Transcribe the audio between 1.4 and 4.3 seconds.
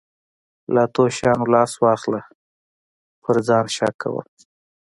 لاس واخله په ځان شک کول.